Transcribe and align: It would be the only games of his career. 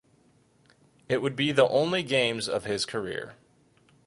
It 1.07 1.21
would 1.21 1.35
be 1.35 1.51
the 1.51 1.67
only 1.67 2.01
games 2.01 2.49
of 2.49 2.63
his 2.63 2.87
career. 2.87 3.35